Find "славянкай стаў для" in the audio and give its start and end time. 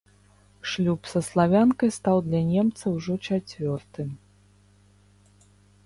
1.27-2.41